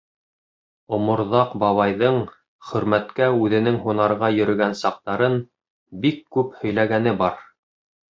[0.95, 2.15] Оморҙаҡ бабайҙың
[2.69, 5.37] Хөрмәткә үҙенең һунарға йөрөгән саҡтарын
[6.07, 7.37] бик күп һөйләгәне бар.